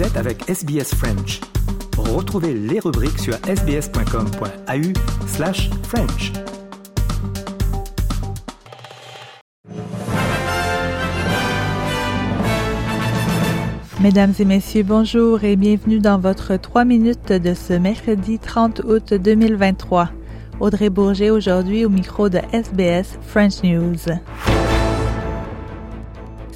Êtes 0.00 0.16
avec 0.16 0.48
SBS 0.48 0.94
French. 0.94 1.40
Retrouvez 1.98 2.54
les 2.54 2.80
rubriques 2.80 3.18
sur 3.18 3.34
sbs.com.au 3.34 5.26
slash 5.26 5.68
French. 5.82 6.32
Mesdames 14.00 14.32
et 14.38 14.44
messieurs, 14.46 14.84
bonjour 14.84 15.44
et 15.44 15.56
bienvenue 15.56 15.98
dans 15.98 16.18
votre 16.18 16.56
3 16.56 16.86
minutes 16.86 17.32
de 17.32 17.52
ce 17.52 17.74
mercredi 17.74 18.38
30 18.38 18.80
août 18.84 19.12
2023. 19.12 20.08
Audrey 20.60 20.88
Bourget 20.88 21.28
aujourd'hui 21.28 21.84
au 21.84 21.90
micro 21.90 22.30
de 22.30 22.38
SBS 22.52 23.18
French 23.20 23.62
News. 23.62 23.98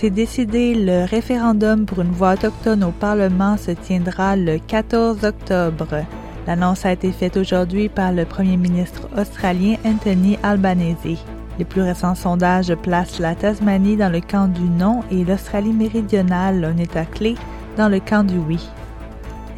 C'est 0.00 0.08
décidé, 0.08 0.74
le 0.74 1.04
référendum 1.04 1.84
pour 1.84 2.00
une 2.00 2.10
voix 2.10 2.32
autochtone 2.32 2.84
au 2.84 2.90
Parlement 2.90 3.58
se 3.58 3.72
tiendra 3.72 4.34
le 4.34 4.58
14 4.58 5.24
octobre. 5.24 6.06
L'annonce 6.46 6.86
a 6.86 6.92
été 6.92 7.12
faite 7.12 7.36
aujourd'hui 7.36 7.90
par 7.90 8.10
le 8.10 8.24
premier 8.24 8.56
ministre 8.56 9.10
australien 9.14 9.76
Anthony 9.84 10.38
Albanese. 10.42 11.18
Les 11.58 11.66
plus 11.66 11.82
récents 11.82 12.14
sondages 12.14 12.74
placent 12.76 13.18
la 13.18 13.34
Tasmanie 13.34 13.98
dans 13.98 14.08
le 14.08 14.22
camp 14.22 14.48
du 14.48 14.62
non 14.62 15.02
et 15.10 15.22
l'Australie 15.22 15.74
méridionale, 15.74 16.64
un 16.64 16.78
État 16.78 17.04
clé, 17.04 17.34
dans 17.76 17.90
le 17.90 18.00
camp 18.00 18.24
du 18.24 18.38
oui. 18.38 18.70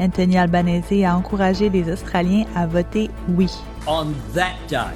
Anthony 0.01 0.39
Albanese 0.39 1.05
a 1.05 1.17
encouragé 1.17 1.71
les 1.71 1.89
Australiens 1.89 2.47
à 2.57 2.67
voter 2.67 3.11
oui. 3.29 3.49
On 3.87 4.07
that 4.35 4.57
day, 4.69 4.91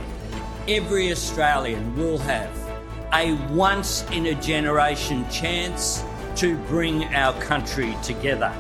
every 0.67 1.13
Australian 1.13 1.95
will 1.97 2.19
have 2.19 2.66
a 3.13 3.35
once 3.53 4.05
in 4.11 4.27
a 4.27 4.35
generation 4.35 5.25
chance 5.31 6.05
to 6.37 6.57
bring 6.69 7.05
our 7.15 7.33
country 7.41 7.95
together 8.03 8.53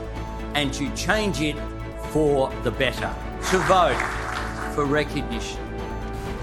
and 0.55 0.72
to 0.72 0.88
change 0.94 1.41
it 1.41 1.56
for 2.11 2.50
the 2.62 2.70
better. 2.70 3.11
To 3.50 3.58
vote 3.69 4.00
for 4.75 4.84
recognition, 4.84 5.61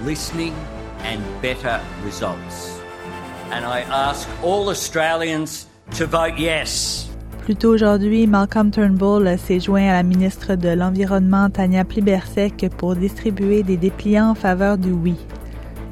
listening, 0.03 0.53
and 0.99 1.21
better 1.41 1.81
results. 2.03 2.79
And 3.51 3.65
I 3.65 3.81
ask 3.81 4.27
all 4.41 4.69
Australians 4.69 5.67
to 5.95 6.05
vote 6.05 6.37
yes. 6.37 7.09
Plus 7.43 7.55
tôt 7.55 7.73
aujourd'hui, 7.73 8.25
Malcolm 8.25 8.71
Turnbull 8.71 9.37
s'est 9.37 9.59
joint 9.59 9.89
à 9.89 9.93
la 9.93 10.03
ministre 10.03 10.55
de 10.55 10.69
l'Environnement 10.69 11.49
Tania 11.49 11.83
Plibersek 11.83 12.69
pour 12.77 12.95
distribuer 12.95 13.63
des 13.63 13.75
dépliants 13.75 14.29
en 14.29 14.35
faveur 14.35 14.77
du 14.77 14.91
oui. 14.91 15.17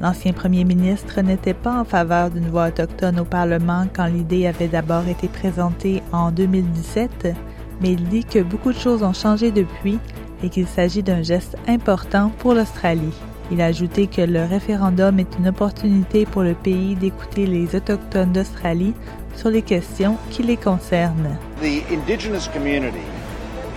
L'ancien 0.02 0.32
premier 0.32 0.64
ministre 0.64 1.20
n'était 1.20 1.54
pas 1.54 1.80
en 1.80 1.84
faveur 1.84 2.28
d'une 2.30 2.48
voix 2.48 2.66
autochtone 2.66 3.20
au 3.20 3.24
Parlement 3.24 3.86
quand 3.94 4.06
l'idée 4.06 4.48
avait 4.48 4.66
d'abord 4.66 5.06
été 5.06 5.28
présentée 5.28 6.02
en 6.12 6.32
2017, 6.32 7.28
mais 7.80 7.92
il 7.92 8.08
dit 8.08 8.24
que 8.24 8.40
beaucoup 8.40 8.72
de 8.72 8.78
choses 8.78 9.04
ont 9.04 9.12
changé 9.12 9.52
depuis 9.52 10.00
et 10.42 10.48
qu'il 10.48 10.66
s'agit 10.66 11.04
d'un 11.04 11.22
geste 11.22 11.56
important 11.68 12.32
pour 12.40 12.52
l'Australie. 12.52 13.14
Il 13.52 13.60
a 13.60 13.66
ajouté 13.66 14.08
que 14.08 14.22
le 14.22 14.44
référendum 14.44 15.20
est 15.20 15.38
une 15.38 15.46
opportunité 15.46 16.26
pour 16.26 16.42
le 16.42 16.54
pays 16.54 16.96
d'écouter 16.96 17.46
les 17.46 17.76
Autochtones 17.76 18.32
d'Australie 18.32 18.94
sur 19.36 19.50
les 19.50 19.62
questions 19.62 20.16
qui 20.30 20.42
les 20.42 20.56
concernent. 20.56 21.38
The 21.60 22.52
community 22.52 23.06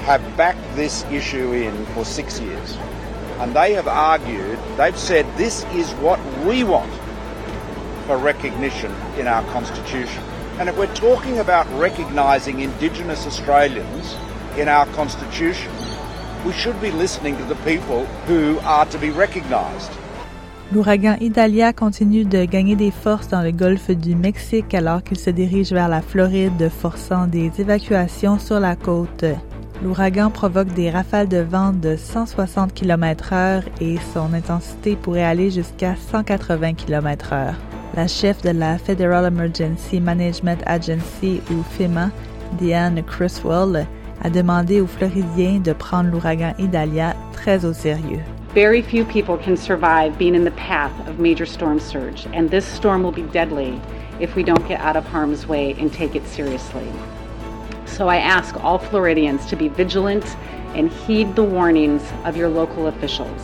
have 0.07 0.21
backed 0.35 0.75
this 0.75 1.05
issue 1.11 1.53
in 1.53 2.03
six 2.03 2.39
years. 2.39 2.79
And 3.39 3.53
they 3.53 3.73
have 3.73 3.87
argued, 3.87 4.57
they've 4.77 4.97
said 4.97 5.25
this 5.35 5.65
is 5.73 5.91
what 5.95 6.19
we 6.45 6.63
want 6.63 6.91
for 8.07 8.17
recognition 8.17 8.91
in 9.19 9.27
our 9.27 9.43
Constitution. 9.51 10.23
And 10.59 10.69
if 10.69 10.77
we're 10.77 10.93
talking 10.95 11.39
about 11.39 11.67
recognising 11.77 12.61
Indigenous 12.61 13.27
Australians 13.27 14.15
in 14.57 14.69
our 14.69 14.85
Constitution, 14.93 15.71
we 16.45 16.53
should 16.53 16.79
be 16.79 16.91
listening 16.91 17.35
to 17.37 17.43
the 17.43 17.55
people 17.65 18.05
who 18.27 18.59
are 18.59 18.85
to 18.85 18.97
be 18.97 19.09
recognised. 19.09 19.91
L'ouragan 20.71 21.17
Idalia 21.21 21.73
continue 21.73 22.23
de 22.23 22.45
gagner 22.45 22.75
des 22.75 22.91
forces 22.91 23.27
dans 23.27 23.43
le 23.43 23.51
golfe 23.51 23.91
du 23.91 24.15
Mexique 24.15 24.73
alors 24.73 25.03
qu'il 25.03 25.19
se 25.19 25.29
dirige 25.29 25.71
vers 25.71 25.89
la 25.89 26.01
Floride, 26.01 26.69
forçant 26.69 27.27
des 27.27 27.51
évacuations 27.59 28.39
sur 28.39 28.59
la 28.59 28.75
côte. 28.75 29.25
L'ouragan 29.83 30.29
provoque 30.29 30.73
des 30.73 30.89
rafales 30.89 31.27
de 31.27 31.39
vent 31.39 31.73
de 31.73 31.95
160 31.95 32.73
km/h 32.73 33.63
et 33.81 33.97
son 34.13 34.33
intensité 34.33 34.95
pourrait 34.95 35.23
aller 35.23 35.51
jusqu'à 35.51 35.95
180 36.11 36.73
km/h. 36.73 37.53
La 37.95 38.07
chef 38.07 38.41
de 38.41 38.51
la 38.51 38.77
Federal 38.77 39.25
Emergency 39.25 39.99
Management 39.99 40.61
Agency 40.65 41.41
ou 41.51 41.61
FEMA, 41.77 42.09
Diane 42.57 43.03
Criswell, 43.03 43.85
a 44.23 44.29
demandé 44.29 44.81
aux 44.81 44.87
Floridiens 44.87 45.59
de 45.59 45.73
prendre 45.73 46.09
l'ouragan 46.09 46.53
Idalia 46.57 47.13
très 47.33 47.65
au 47.65 47.73
sérieux. 47.73 48.21
Very 48.53 48.81
few 48.81 49.03
people 49.03 49.37
can 49.37 49.57
survive 49.57 50.17
being 50.17 50.35
in 50.35 50.45
the 50.45 50.55
path 50.55 50.91
of 51.09 51.19
major 51.19 51.45
storm 51.45 51.79
surge, 51.79 52.25
and 52.33 52.49
this 52.49 52.65
storm 52.65 53.03
will 53.03 53.11
be 53.11 53.29
deadly 53.33 53.73
if 54.21 54.35
we 54.35 54.43
don't 54.43 54.65
get 54.67 54.79
out 54.79 54.95
of 54.95 55.05
harm's 55.05 55.45
way 55.45 55.75
and 55.79 55.89
take 55.91 56.15
it 56.15 56.25
seriously. 56.25 56.87
So 57.85 58.09
I 58.09 58.17
ask 58.17 58.55
all 58.63 58.79
Floridians 58.79 59.45
to 59.49 59.55
be 59.55 59.69
vigilant 59.69 60.25
and 60.75 60.89
heed 60.89 61.35
the 61.35 61.43
warnings 61.43 62.01
of 62.25 62.35
your 62.35 62.49
local 62.49 62.87
officials. 62.87 63.41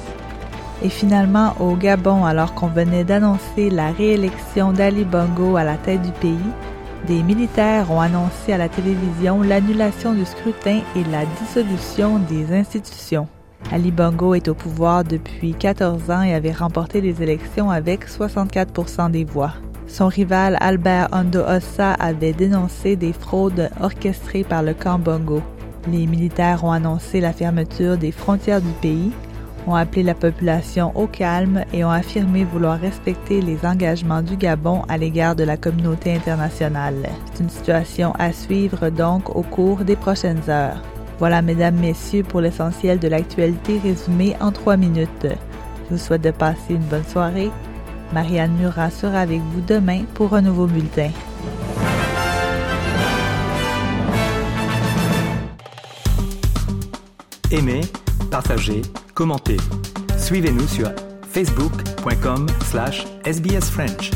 Et 0.84 0.90
finalement, 0.90 1.54
au 1.60 1.76
Gabon, 1.76 2.26
alors 2.26 2.56
qu'on 2.56 2.68
venait 2.68 3.04
d'annoncer 3.04 3.70
la 3.70 3.92
réélection 3.92 4.74
d'Ali 4.74 5.06
Bongo 5.06 5.56
à 5.56 5.64
la 5.64 5.76
tête 5.76 6.02
du 6.02 6.12
pays, 6.12 6.38
des 7.08 7.22
militaires 7.24 7.92
ont 7.92 8.00
annoncé 8.00 8.54
à 8.54 8.58
la 8.58 8.70
télévision 8.70 9.42
l'annulation 9.42 10.14
du 10.14 10.26
scrutin 10.26 10.82
et 10.96 11.04
la 11.12 11.26
dissolution 11.40 12.20
des 12.20 12.54
institutions. 12.54 13.28
Ali 13.72 13.92
Bongo 13.92 14.34
est 14.34 14.48
au 14.48 14.54
pouvoir 14.54 15.04
depuis 15.04 15.54
14 15.54 16.10
ans 16.12 16.24
et 16.24 16.34
avait 16.34 16.52
remporté 16.52 17.00
les 17.00 17.22
élections 17.22 17.70
avec 17.70 18.08
64% 18.08 19.12
des 19.12 19.24
voix. 19.24 19.54
Son 19.92 20.08
rival 20.08 20.58
Albert 20.62 21.10
Ondo 21.12 21.42
Ossa 21.42 21.92
avait 21.96 22.32
dénoncé 22.32 22.96
des 22.96 23.12
fraudes 23.12 23.70
orchestrées 23.82 24.46
par 24.46 24.64
le 24.64 24.74
camp 24.74 24.98
Bongo. 24.98 25.42
Les 25.92 26.08
militaires 26.08 26.64
ont 26.64 26.72
annoncé 26.72 27.20
la 27.20 27.34
fermeture 27.34 27.98
des 27.98 28.14
frontières 28.14 28.62
du 28.62 28.72
pays, 28.82 29.12
ont 29.68 29.76
appelé 29.76 30.04
la 30.04 30.14
population 30.14 30.94
au 30.96 31.08
calme 31.08 31.66
et 31.74 31.84
ont 31.84 31.90
affirmé 31.90 32.46
vouloir 32.46 32.80
respecter 32.80 33.42
les 33.42 33.66
engagements 33.66 34.22
du 34.22 34.38
Gabon 34.38 34.84
à 34.88 34.98
l'égard 34.98 35.36
de 35.36 35.44
la 35.44 35.58
communauté 35.58 36.16
internationale. 36.16 37.10
C'est 37.34 37.44
une 37.44 37.50
situation 37.50 38.14
à 38.18 38.32
suivre 38.32 38.90
donc 38.90 39.36
au 39.36 39.42
cours 39.42 39.80
des 39.80 39.98
prochaines 39.98 40.50
heures. 40.50 40.82
Voilà, 41.20 41.42
mesdames, 41.42 41.76
messieurs, 41.76 42.24
pour 42.24 42.40
l'essentiel 42.40 42.98
de 42.98 43.10
l'actualité 43.10 43.78
résumée 43.84 44.38
en 44.40 44.54
trois 44.54 44.78
minutes. 44.78 45.28
Je 45.28 45.96
vous 45.96 45.98
souhaite 45.98 46.24
de 46.24 46.32
passer 46.32 46.76
une 46.76 46.78
bonne 46.78 47.04
soirée. 47.04 47.52
Marianne 48.14 48.54
Murat 48.58 48.90
sera 48.90 49.20
avec 49.20 49.40
vous 49.40 49.62
demain 49.62 50.04
pour 50.14 50.34
un 50.34 50.42
nouveau 50.42 50.68
bulletin. 50.68 51.12
Aimez, 57.52 57.82
partagez, 58.30 58.82
commentez. 59.14 59.58
Suivez-nous 60.18 60.68
sur 60.68 60.92
facebook.com 61.30 62.48
slash 62.70 63.06
sbsfrench. 63.26 64.12